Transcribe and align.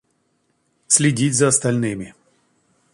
Следить 0.87 1.35
за 1.35 1.47
остальными. 1.49 2.15